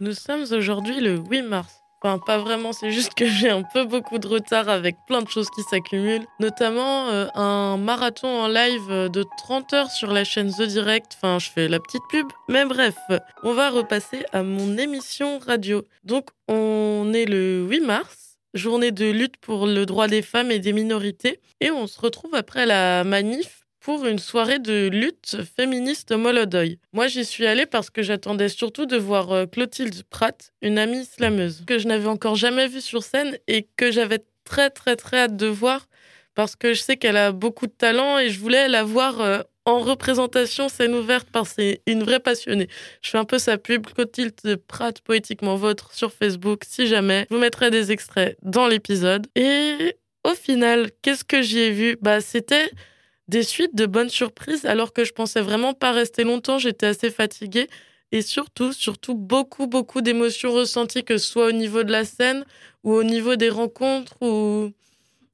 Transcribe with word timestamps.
Nous 0.00 0.14
sommes 0.14 0.44
aujourd'hui 0.52 1.00
le 1.00 1.16
8 1.16 1.42
mars. 1.42 1.80
Enfin, 2.00 2.20
pas 2.24 2.38
vraiment, 2.38 2.72
c'est 2.72 2.92
juste 2.92 3.14
que 3.14 3.26
j'ai 3.26 3.50
un 3.50 3.64
peu 3.64 3.84
beaucoup 3.84 4.18
de 4.20 4.28
retard 4.28 4.68
avec 4.68 4.94
plein 5.08 5.22
de 5.22 5.28
choses 5.28 5.50
qui 5.50 5.62
s'accumulent, 5.64 6.24
notamment 6.38 7.08
euh, 7.08 7.26
un 7.34 7.76
marathon 7.78 8.28
en 8.28 8.46
live 8.46 9.08
de 9.10 9.24
30 9.38 9.72
heures 9.72 9.90
sur 9.90 10.12
la 10.12 10.22
chaîne 10.22 10.52
The 10.52 10.62
Direct. 10.62 11.16
Enfin, 11.16 11.40
je 11.40 11.50
fais 11.50 11.66
la 11.66 11.80
petite 11.80 12.04
pub, 12.10 12.28
mais 12.48 12.64
bref, 12.64 12.94
on 13.42 13.54
va 13.54 13.70
repasser 13.70 14.24
à 14.32 14.44
mon 14.44 14.78
émission 14.78 15.40
radio. 15.40 15.82
Donc, 16.04 16.28
on 16.46 17.12
est 17.12 17.26
le 17.26 17.66
8 17.68 17.80
mars, 17.80 18.38
journée 18.54 18.92
de 18.92 19.10
lutte 19.10 19.36
pour 19.38 19.66
le 19.66 19.84
droit 19.84 20.06
des 20.06 20.22
femmes 20.22 20.52
et 20.52 20.60
des 20.60 20.72
minorités, 20.72 21.40
et 21.60 21.72
on 21.72 21.88
se 21.88 22.00
retrouve 22.00 22.36
après 22.36 22.66
la 22.66 23.02
manif 23.02 23.57
pour 23.88 24.04
une 24.04 24.18
soirée 24.18 24.58
de 24.58 24.88
lutte 24.88 25.38
féministe 25.56 26.12
Molodoy. 26.12 26.78
Moi, 26.92 27.06
j'y 27.06 27.24
suis 27.24 27.46
allée 27.46 27.64
parce 27.64 27.88
que 27.88 28.02
j'attendais 28.02 28.50
surtout 28.50 28.84
de 28.84 28.98
voir 28.98 29.32
euh, 29.32 29.46
Clotilde 29.46 30.02
Pratt, 30.10 30.52
une 30.60 30.76
amie 30.76 31.06
slameuse, 31.06 31.64
que 31.66 31.78
je 31.78 31.88
n'avais 31.88 32.06
encore 32.06 32.34
jamais 32.34 32.68
vue 32.68 32.82
sur 32.82 33.02
scène 33.02 33.38
et 33.46 33.66
que 33.78 33.90
j'avais 33.90 34.18
très, 34.44 34.68
très, 34.68 34.94
très 34.94 35.20
hâte 35.20 35.36
de 35.38 35.46
voir 35.46 35.88
parce 36.34 36.54
que 36.54 36.74
je 36.74 36.82
sais 36.82 36.98
qu'elle 36.98 37.16
a 37.16 37.32
beaucoup 37.32 37.66
de 37.66 37.72
talent 37.72 38.18
et 38.18 38.28
je 38.28 38.38
voulais 38.38 38.68
la 38.68 38.84
voir 38.84 39.22
euh, 39.22 39.38
en 39.64 39.78
représentation 39.78 40.68
scène 40.68 40.94
ouverte 40.94 41.28
parce 41.32 41.54
que 41.54 41.62
c'est 41.62 41.82
une 41.86 42.02
vraie 42.02 42.20
passionnée. 42.20 42.68
Je 43.00 43.08
fais 43.08 43.16
un 43.16 43.24
peu 43.24 43.38
sa 43.38 43.56
pub, 43.56 43.86
Clotilde 43.86 44.56
Pratt, 44.68 45.00
poétiquement 45.00 45.56
vôtre, 45.56 45.94
sur 45.94 46.12
Facebook, 46.12 46.64
si 46.68 46.88
jamais. 46.88 47.26
Je 47.30 47.34
vous 47.34 47.40
mettrai 47.40 47.70
des 47.70 47.90
extraits 47.90 48.36
dans 48.42 48.66
l'épisode. 48.66 49.28
Et 49.34 49.96
au 50.24 50.34
final, 50.34 50.90
qu'est-ce 51.00 51.24
que 51.24 51.40
j'y 51.40 51.60
ai 51.60 51.70
vu? 51.70 51.96
Bah, 52.02 52.20
c'était 52.20 52.70
des 53.28 53.42
suites 53.42 53.74
de 53.74 53.86
bonnes 53.86 54.08
surprises 54.10 54.64
alors 54.66 54.92
que 54.92 55.04
je 55.04 55.12
pensais 55.12 55.40
vraiment 55.40 55.74
pas 55.74 55.92
rester 55.92 56.24
longtemps, 56.24 56.58
j'étais 56.58 56.86
assez 56.86 57.10
fatiguée. 57.10 57.68
Et 58.12 58.22
surtout, 58.22 58.72
surtout 58.72 59.14
beaucoup, 59.14 59.66
beaucoup 59.66 60.00
d'émotions 60.00 60.52
ressenties, 60.52 61.04
que 61.04 61.18
ce 61.18 61.26
soit 61.26 61.46
au 61.48 61.52
niveau 61.52 61.82
de 61.84 61.92
la 61.92 62.04
scène 62.06 62.44
ou 62.84 62.92
au 62.94 63.02
niveau 63.04 63.36
des 63.36 63.50
rencontres 63.50 64.14
ou 64.22 64.72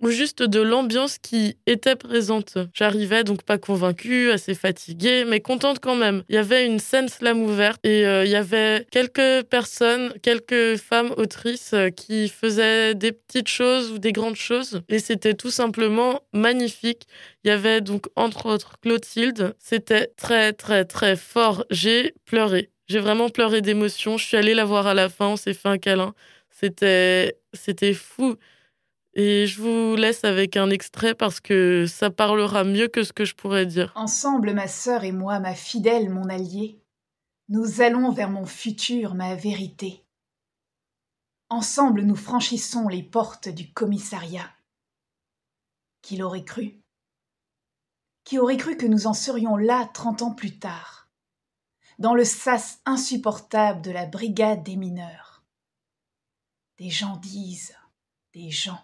ou 0.00 0.10
juste 0.10 0.42
de 0.42 0.60
l'ambiance 0.60 1.18
qui 1.18 1.56
était 1.66 1.96
présente. 1.96 2.58
J'arrivais 2.74 3.24
donc 3.24 3.42
pas 3.42 3.58
convaincue, 3.58 4.30
assez 4.30 4.54
fatiguée, 4.54 5.24
mais 5.26 5.40
contente 5.40 5.78
quand 5.80 5.96
même. 5.96 6.22
Il 6.28 6.34
y 6.34 6.38
avait 6.38 6.66
une 6.66 6.78
scène 6.78 7.08
slam 7.08 7.42
ouverte 7.42 7.80
et 7.84 8.06
euh, 8.06 8.24
il 8.24 8.30
y 8.30 8.36
avait 8.36 8.86
quelques 8.90 9.44
personnes, 9.44 10.12
quelques 10.22 10.76
femmes 10.76 11.12
autrices 11.16 11.72
euh, 11.74 11.90
qui 11.90 12.28
faisaient 12.28 12.94
des 12.94 13.12
petites 13.12 13.48
choses 13.48 13.92
ou 13.92 13.98
des 13.98 14.12
grandes 14.12 14.36
choses 14.36 14.80
et 14.88 14.98
c'était 14.98 15.34
tout 15.34 15.50
simplement 15.50 16.22
magnifique. 16.32 17.06
Il 17.44 17.48
y 17.48 17.50
avait 17.50 17.80
donc 17.80 18.06
entre 18.16 18.46
autres 18.46 18.74
Clotilde. 18.80 19.54
C'était 19.58 20.08
très 20.16 20.52
très 20.52 20.84
très 20.84 21.16
fort. 21.16 21.64
J'ai 21.70 22.14
pleuré. 22.24 22.70
J'ai 22.88 22.98
vraiment 22.98 23.28
pleuré 23.28 23.60
d'émotion. 23.60 24.18
Je 24.18 24.24
suis 24.26 24.36
allée 24.36 24.54
la 24.54 24.64
voir 24.64 24.86
à 24.86 24.94
la 24.94 25.08
fin, 25.08 25.28
on 25.28 25.36
s'est 25.36 25.54
fait 25.54 25.68
un 25.68 25.78
câlin. 25.78 26.14
C'était 26.50 27.36
c'était 27.54 27.94
fou. 27.94 28.36
Et 29.22 29.46
je 29.46 29.60
vous 29.60 29.96
laisse 29.96 30.24
avec 30.24 30.56
un 30.56 30.70
extrait 30.70 31.14
parce 31.14 31.40
que 31.40 31.84
ça 31.86 32.08
parlera 32.08 32.64
mieux 32.64 32.88
que 32.88 33.02
ce 33.02 33.12
que 33.12 33.26
je 33.26 33.34
pourrais 33.34 33.66
dire. 33.66 33.92
Ensemble, 33.94 34.54
ma 34.54 34.66
sœur 34.66 35.04
et 35.04 35.12
moi, 35.12 35.40
ma 35.40 35.54
fidèle, 35.54 36.08
mon 36.08 36.30
allié, 36.30 36.80
nous 37.50 37.82
allons 37.82 38.12
vers 38.12 38.30
mon 38.30 38.46
futur, 38.46 39.14
ma 39.14 39.34
vérité. 39.34 40.06
Ensemble, 41.50 42.00
nous 42.00 42.16
franchissons 42.16 42.88
les 42.88 43.02
portes 43.02 43.50
du 43.50 43.70
commissariat. 43.70 44.50
Qui 46.00 46.16
l'aurait 46.16 46.46
cru? 46.46 46.80
Qui 48.24 48.38
aurait 48.38 48.56
cru 48.56 48.78
que 48.78 48.86
nous 48.86 49.06
en 49.06 49.12
serions 49.12 49.58
là 49.58 49.86
trente 49.92 50.22
ans 50.22 50.32
plus 50.32 50.58
tard, 50.58 51.10
dans 51.98 52.14
le 52.14 52.24
sas 52.24 52.80
insupportable 52.86 53.82
de 53.82 53.90
la 53.90 54.06
brigade 54.06 54.62
des 54.62 54.76
mineurs? 54.76 55.44
Des 56.78 56.88
gens 56.88 57.18
disent, 57.18 57.76
des 58.32 58.50
gens 58.50 58.82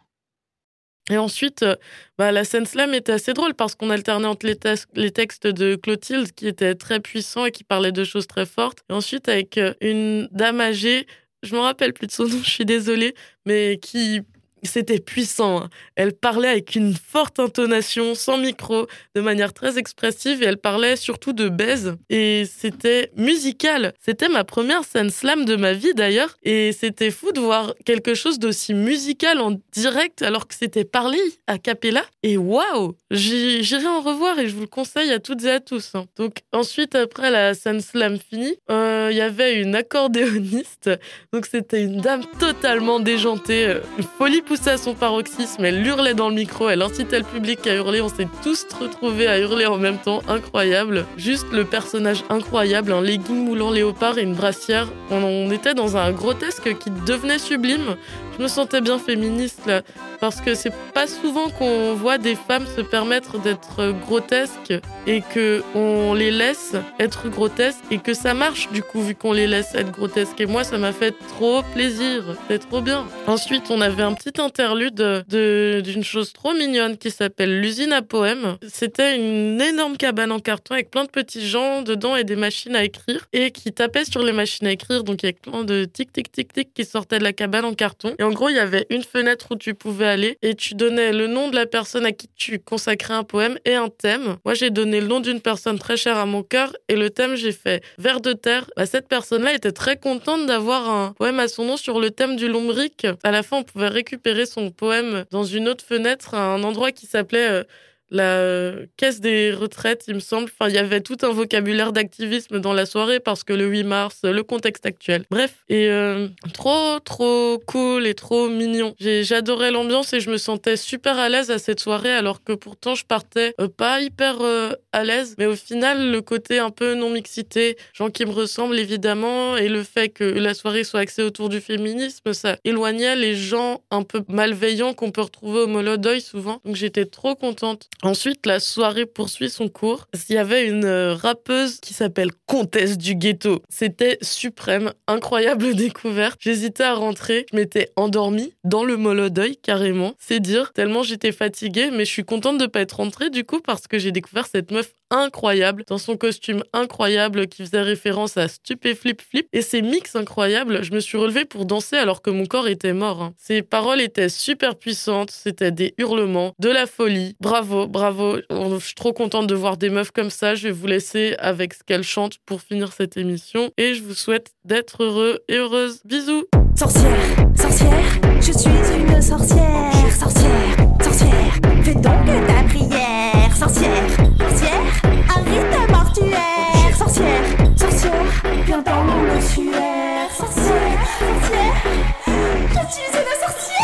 et 1.10 1.18
ensuite, 1.18 1.62
euh, 1.62 1.76
bah, 2.18 2.32
la 2.32 2.44
scène 2.44 2.66
slam 2.66 2.92
était 2.92 3.12
assez 3.12 3.32
drôle 3.32 3.54
parce 3.54 3.74
qu'on 3.74 3.90
alternait 3.90 4.26
entre 4.26 4.46
les, 4.46 5.10
textes 5.10 5.46
de 5.46 5.76
Clotilde 5.76 6.32
qui 6.32 6.48
étaient 6.48 6.74
très 6.74 7.00
puissants 7.00 7.46
et 7.46 7.52
qui 7.52 7.62
parlaient 7.62 7.92
de 7.92 8.04
choses 8.04 8.26
très 8.26 8.46
fortes. 8.46 8.80
Et 8.90 8.92
ensuite, 8.92 9.28
avec 9.28 9.56
euh, 9.58 9.74
une 9.80 10.28
dame 10.32 10.60
âgée, 10.60 11.06
je 11.42 11.54
me 11.54 11.60
rappelle 11.60 11.92
plus 11.92 12.08
de 12.08 12.12
son 12.12 12.24
nom, 12.24 12.38
je 12.42 12.50
suis 12.50 12.64
désolée, 12.64 13.14
mais 13.44 13.78
qui 13.80 14.22
c'était 14.62 14.98
puissant. 14.98 15.62
Hein. 15.62 15.70
Elle 15.94 16.12
parlait 16.12 16.48
avec 16.48 16.74
une 16.74 16.94
forte 16.94 17.38
intonation, 17.38 18.14
sans 18.14 18.38
micro, 18.38 18.86
de 19.14 19.20
manière 19.20 19.52
très 19.52 19.78
expressive, 19.78 20.42
et 20.42 20.46
elle 20.46 20.58
parlait 20.58 20.96
surtout 20.96 21.32
de 21.32 21.48
baise. 21.48 21.96
Et 22.10 22.44
c'était 22.46 23.10
musical. 23.16 23.92
C'était 24.04 24.28
ma 24.28 24.44
première 24.44 24.84
scène 24.84 25.10
slam 25.10 25.44
de 25.44 25.56
ma 25.56 25.72
vie 25.72 25.94
d'ailleurs, 25.94 26.36
et 26.42 26.72
c'était 26.72 27.10
fou 27.10 27.32
de 27.32 27.40
voir 27.40 27.74
quelque 27.84 28.14
chose 28.14 28.38
d'aussi 28.38 28.74
musical 28.74 29.40
en 29.40 29.58
direct, 29.72 30.22
alors 30.22 30.48
que 30.48 30.54
c'était 30.54 30.84
parlé 30.84 31.18
à 31.46 31.58
cappella. 31.58 32.04
Et 32.22 32.36
waouh 32.36 32.96
J'irai 33.10 33.86
en 33.86 34.00
revoir 34.00 34.38
et 34.38 34.48
je 34.48 34.54
vous 34.54 34.62
le 34.62 34.66
conseille 34.66 35.12
à 35.12 35.18
toutes 35.18 35.44
et 35.44 35.50
à 35.50 35.60
tous. 35.60 35.94
Hein. 35.94 36.06
Donc 36.16 36.38
ensuite, 36.52 36.94
après 36.94 37.30
la 37.30 37.54
scène 37.54 37.80
slam 37.80 38.18
finie, 38.18 38.56
euh, 38.70 39.08
il 39.10 39.16
y 39.16 39.20
avait 39.20 39.60
une 39.60 39.74
accordéoniste. 39.74 40.90
Donc 41.32 41.46
c'était 41.46 41.82
une 41.82 42.00
dame 42.00 42.22
totalement 42.38 43.00
déjantée, 43.00 43.66
euh, 43.66 43.80
une 43.98 44.04
folie 44.04 44.42
poussée 44.46 44.70
à 44.70 44.78
son 44.78 44.94
paroxysme, 44.94 45.64
elle 45.64 45.84
hurlait 45.84 46.14
dans 46.14 46.28
le 46.28 46.36
micro, 46.36 46.68
elle 46.68 46.80
incitait 46.80 47.18
le 47.18 47.24
public 47.24 47.66
à 47.66 47.74
hurler, 47.74 48.00
on 48.00 48.08
s'est 48.08 48.28
tous 48.42 48.64
retrouvés 48.80 49.26
à 49.26 49.38
hurler 49.38 49.66
en 49.66 49.76
même 49.76 49.98
temps, 49.98 50.22
incroyable. 50.28 51.04
Juste 51.16 51.46
le 51.52 51.64
personnage 51.64 52.22
incroyable, 52.30 52.92
un 52.92 53.02
legging 53.02 53.44
moulant 53.44 53.70
léopard 53.70 54.18
et 54.18 54.22
une 54.22 54.34
brassière. 54.34 54.88
On 55.10 55.50
était 55.50 55.74
dans 55.74 55.96
un 55.96 56.12
grotesque 56.12 56.78
qui 56.78 56.90
devenait 57.06 57.38
sublime. 57.38 57.96
Je 58.38 58.42
me 58.42 58.48
sentais 58.48 58.80
bien 58.80 58.98
féministe 58.98 59.62
là, 59.66 59.82
parce 60.20 60.40
que 60.40 60.54
c'est 60.54 60.72
pas 60.94 61.06
souvent 61.06 61.48
qu'on 61.48 61.94
voit 61.94 62.18
des 62.18 62.34
femmes 62.34 62.66
se 62.76 62.82
permettre 62.82 63.40
d'être 63.40 63.92
grotesques 64.06 64.74
et 65.06 65.22
que 65.22 65.62
on 65.74 66.14
les 66.14 66.30
laisse 66.30 66.74
être 67.00 67.28
grotesques 67.28 67.80
et 67.90 67.98
que 67.98 68.14
ça 68.14 68.34
marche 68.34 68.68
du 68.72 68.82
coup 68.82 69.00
vu 69.02 69.14
qu'on 69.14 69.32
les 69.32 69.46
laisse 69.46 69.74
être 69.74 69.90
grotesques. 69.90 70.40
Et 70.40 70.46
moi, 70.46 70.64
ça 70.64 70.76
m'a 70.78 70.92
fait 70.92 71.14
trop 71.28 71.62
plaisir, 71.74 72.24
c'est 72.48 72.68
trop 72.68 72.82
bien. 72.82 73.06
Ensuite, 73.26 73.70
on 73.70 73.80
avait 73.80 74.02
un 74.02 74.12
petit 74.12 74.35
interlude 74.40 75.24
d'une 75.28 76.04
chose 76.04 76.32
trop 76.32 76.54
mignonne 76.54 76.96
qui 76.96 77.10
s'appelle 77.10 77.60
l'usine 77.60 77.92
à 77.92 78.02
poèmes. 78.02 78.56
C'était 78.68 79.16
une 79.16 79.60
énorme 79.60 79.96
cabane 79.96 80.32
en 80.32 80.38
carton 80.38 80.74
avec 80.74 80.90
plein 80.90 81.04
de 81.04 81.10
petits 81.10 81.46
gens 81.46 81.82
dedans 81.82 82.16
et 82.16 82.24
des 82.24 82.36
machines 82.36 82.76
à 82.76 82.84
écrire 82.84 83.26
et 83.32 83.50
qui 83.50 83.72
tapaient 83.72 84.04
sur 84.04 84.22
les 84.22 84.32
machines 84.32 84.66
à 84.66 84.72
écrire. 84.72 85.04
Donc 85.04 85.24
avec 85.24 85.42
plein 85.42 85.64
de 85.64 85.84
tic 85.84 86.12
tic 86.12 86.30
tic 86.30 86.52
tic 86.52 86.74
qui 86.74 86.84
sortaient 86.84 87.18
de 87.18 87.24
la 87.24 87.32
cabane 87.32 87.64
en 87.64 87.74
carton. 87.74 88.14
Et 88.18 88.22
en 88.22 88.30
gros, 88.30 88.48
il 88.48 88.56
y 88.56 88.60
avait 88.60 88.86
une 88.90 89.02
fenêtre 89.02 89.48
où 89.50 89.56
tu 89.56 89.74
pouvais 89.74 90.06
aller 90.06 90.38
et 90.42 90.54
tu 90.54 90.74
donnais 90.74 91.12
le 91.12 91.26
nom 91.26 91.48
de 91.48 91.54
la 91.54 91.66
personne 91.66 92.04
à 92.04 92.12
qui 92.12 92.28
tu 92.36 92.58
consacrais 92.58 93.14
un 93.14 93.24
poème 93.24 93.58
et 93.64 93.74
un 93.74 93.88
thème. 93.88 94.36
Moi, 94.44 94.54
j'ai 94.54 94.70
donné 94.70 95.00
le 95.00 95.06
nom 95.06 95.20
d'une 95.20 95.40
personne 95.40 95.78
très 95.78 95.96
chère 95.96 96.18
à 96.18 96.26
mon 96.26 96.42
cœur 96.42 96.72
et 96.88 96.96
le 96.96 97.10
thème, 97.10 97.36
j'ai 97.36 97.52
fait 97.52 97.82
Vers 97.98 98.20
de 98.20 98.32
terre. 98.32 98.66
Bah, 98.76 98.86
cette 98.86 99.08
personne-là 99.08 99.54
était 99.54 99.72
très 99.72 99.96
contente 99.96 100.46
d'avoir 100.46 100.90
un 100.90 101.12
poème 101.12 101.40
à 101.40 101.48
son 101.48 101.64
nom 101.64 101.76
sur 101.76 102.00
le 102.00 102.10
thème 102.10 102.36
du 102.36 102.48
lombric. 102.48 103.06
À 103.22 103.30
la 103.30 103.42
fin, 103.42 103.58
on 103.58 103.62
pouvait 103.62 103.88
récupérer 103.88 104.25
son 104.46 104.70
poème 104.70 105.24
dans 105.30 105.44
une 105.44 105.68
autre 105.68 105.84
fenêtre 105.84 106.34
à 106.34 106.54
un 106.54 106.62
endroit 106.64 106.92
qui 106.92 107.06
s'appelait 107.06 107.48
euh, 107.50 107.64
la 108.10 108.72
caisse 108.96 109.20
des 109.20 109.52
retraites, 109.52 110.04
il 110.08 110.14
me 110.14 110.20
semble. 110.20 110.44
Enfin, 110.44 110.68
il 110.68 110.74
y 110.74 110.78
avait 110.78 111.00
tout 111.00 111.16
un 111.22 111.30
vocabulaire 111.30 111.92
d'activisme 111.92 112.60
dans 112.60 112.72
la 112.72 112.86
soirée 112.86 113.20
parce 113.20 113.44
que 113.44 113.52
le 113.52 113.66
8 113.66 113.84
mars, 113.84 114.20
le 114.22 114.42
contexte 114.42 114.86
actuel. 114.86 115.24
Bref, 115.30 115.64
et 115.68 115.88
euh, 115.90 116.28
trop, 116.52 117.00
trop 117.00 117.60
cool 117.66 118.06
et 118.06 118.14
trop 118.14 118.48
mignon. 118.48 118.94
J'adorais 119.00 119.70
l'ambiance 119.70 120.12
et 120.12 120.20
je 120.20 120.30
me 120.30 120.36
sentais 120.36 120.76
super 120.76 121.18
à 121.18 121.28
l'aise 121.28 121.50
à 121.50 121.58
cette 121.58 121.80
soirée 121.80 122.12
alors 122.12 122.42
que 122.42 122.52
pourtant 122.52 122.94
je 122.94 123.04
partais 123.04 123.54
euh, 123.60 123.68
pas 123.68 124.00
hyper 124.00 124.40
euh, 124.40 124.72
à 124.92 125.04
l'aise. 125.04 125.34
Mais 125.38 125.46
au 125.46 125.56
final, 125.56 126.10
le 126.10 126.20
côté 126.22 126.58
un 126.58 126.70
peu 126.70 126.94
non-mixité, 126.94 127.76
gens 127.92 128.10
qui 128.10 128.24
me 128.24 128.32
ressemblent 128.32 128.78
évidemment, 128.78 129.56
et 129.56 129.68
le 129.68 129.82
fait 129.82 130.08
que 130.08 130.24
la 130.24 130.54
soirée 130.54 130.84
soit 130.84 131.00
axée 131.00 131.22
autour 131.22 131.48
du 131.48 131.60
féminisme, 131.60 132.32
ça 132.32 132.56
éloignait 132.64 133.16
les 133.16 133.34
gens 133.34 133.82
un 133.90 134.02
peu 134.02 134.22
malveillants 134.28 134.94
qu'on 134.94 135.10
peut 135.10 135.22
retrouver 135.22 135.60
au 135.60 135.66
Molodoy 135.66 136.20
souvent. 136.20 136.60
Donc 136.64 136.76
j'étais 136.76 137.04
trop 137.06 137.34
contente. 137.34 137.88
Ensuite, 138.02 138.46
la 138.46 138.60
soirée 138.60 139.06
poursuit 139.06 139.50
son 139.50 139.68
cours. 139.68 140.06
Il 140.28 140.34
y 140.34 140.38
avait 140.38 140.66
une 140.66 140.84
euh, 140.84 141.14
rappeuse 141.14 141.80
qui 141.80 141.94
s'appelle 141.94 142.30
Comtesse 142.46 142.98
du 142.98 143.14
Ghetto. 143.14 143.62
C'était 143.68 144.18
suprême, 144.22 144.92
incroyable 145.06 145.74
découverte. 145.76 146.38
J'hésitais 146.40 146.84
à 146.84 146.94
rentrer. 146.94 147.46
Je 147.50 147.56
m'étais 147.56 147.90
endormie 147.96 148.52
dans 148.64 148.84
le 148.84 148.96
Molodoy, 148.96 149.56
carrément. 149.56 150.14
C'est 150.18 150.40
dire, 150.40 150.72
tellement 150.72 151.02
j'étais 151.02 151.32
fatiguée, 151.32 151.90
mais 151.90 152.04
je 152.04 152.10
suis 152.10 152.24
contente 152.24 152.58
de 152.58 152.66
pas 152.66 152.80
être 152.80 152.96
rentrée 152.96 153.30
du 153.30 153.44
coup 153.44 153.60
parce 153.60 153.86
que 153.86 153.98
j'ai 153.98 154.12
découvert 154.12 154.46
cette 154.46 154.70
meuf 154.70 154.92
incroyable 155.10 155.84
dans 155.86 155.98
son 155.98 156.16
costume 156.16 156.62
incroyable 156.72 157.46
qui 157.46 157.64
faisait 157.64 157.82
référence 157.82 158.36
à 158.36 158.48
Stupéflip 158.48 159.22
Flip 159.22 159.46
et 159.52 159.62
ses 159.62 159.82
mix 159.82 160.16
incroyables. 160.16 160.82
Je 160.82 160.92
me 160.92 161.00
suis 161.00 161.18
relevée 161.18 161.44
pour 161.44 161.64
danser 161.64 161.96
alors 161.96 162.22
que 162.22 162.30
mon 162.30 162.46
corps 162.46 162.68
était 162.68 162.92
mort. 162.92 163.22
Hein. 163.22 163.34
Ses 163.36 163.62
paroles 163.62 164.00
étaient 164.00 164.28
super 164.28 164.76
puissantes, 164.76 165.30
c'était 165.30 165.70
des 165.70 165.94
hurlements, 165.98 166.54
de 166.58 166.70
la 166.70 166.86
folie. 166.86 167.36
Bravo, 167.40 167.85
bravo. 167.88 168.36
Je 168.50 168.78
suis 168.78 168.94
trop 168.94 169.12
contente 169.12 169.46
de 169.46 169.54
voir 169.54 169.76
des 169.76 169.90
meufs 169.90 170.10
comme 170.10 170.30
ça. 170.30 170.54
Je 170.54 170.68
vais 170.68 170.72
vous 170.72 170.86
laisser 170.86 171.34
avec 171.38 171.74
ce 171.74 171.82
qu'elles 171.82 172.02
chantent 172.02 172.38
pour 172.46 172.60
finir 172.60 172.92
cette 172.92 173.16
émission. 173.16 173.70
Et 173.76 173.94
je 173.94 174.02
vous 174.02 174.14
souhaite 174.14 174.52
d'être 174.64 175.02
heureux 175.02 175.40
et 175.48 175.56
heureuse. 175.56 176.00
Bisous 176.04 176.44
Sorcière, 176.76 177.10
sorcière, 177.56 178.20
je 178.36 178.52
suis 178.52 178.68
une 178.68 179.22
sorcière. 179.22 179.92
Sorcière, 180.12 180.76
sorcière, 181.02 181.60
fais 181.82 181.94
donc 181.94 182.26
ta 182.46 182.62
prière. 182.68 183.56
Sorcière 183.56 184.15